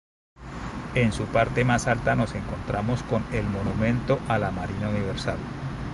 En 0.95 1.11
su 1.13 1.25
parte 1.25 1.63
más 1.63 1.85
alta 1.85 2.15
nos 2.15 2.33
encontramos 2.33 3.03
con 3.03 3.23
el 3.31 3.45
Monumento 3.45 4.19
a 4.27 4.39
la 4.39 4.49
marina 4.49 4.89
universal. 4.89 5.37